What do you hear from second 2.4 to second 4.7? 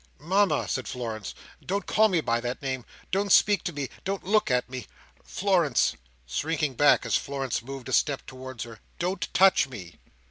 that name! Don't speak to me! Don't look at